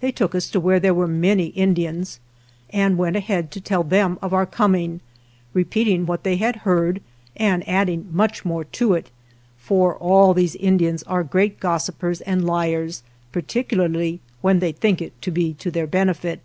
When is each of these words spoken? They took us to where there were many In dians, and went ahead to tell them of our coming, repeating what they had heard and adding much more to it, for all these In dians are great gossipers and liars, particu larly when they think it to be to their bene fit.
They 0.00 0.12
took 0.12 0.34
us 0.34 0.48
to 0.52 0.60
where 0.60 0.80
there 0.80 0.94
were 0.94 1.06
many 1.06 1.48
In 1.48 1.74
dians, 1.74 2.20
and 2.70 2.96
went 2.96 3.16
ahead 3.16 3.50
to 3.50 3.60
tell 3.60 3.84
them 3.84 4.18
of 4.22 4.32
our 4.32 4.46
coming, 4.46 5.02
repeating 5.52 6.06
what 6.06 6.22
they 6.22 6.36
had 6.36 6.56
heard 6.64 7.02
and 7.36 7.68
adding 7.68 8.08
much 8.10 8.46
more 8.46 8.64
to 8.64 8.94
it, 8.94 9.10
for 9.58 9.94
all 9.98 10.32
these 10.32 10.54
In 10.54 10.78
dians 10.78 11.02
are 11.06 11.22
great 11.22 11.60
gossipers 11.60 12.22
and 12.22 12.46
liars, 12.46 13.02
particu 13.30 13.72
larly 13.76 14.20
when 14.40 14.60
they 14.60 14.72
think 14.72 15.02
it 15.02 15.20
to 15.20 15.30
be 15.30 15.52
to 15.58 15.70
their 15.70 15.86
bene 15.86 16.14
fit. 16.14 16.40